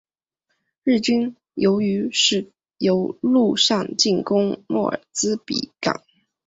[0.83, 2.47] 日军于是改
[2.79, 6.01] 由陆上进攻莫尔兹比港。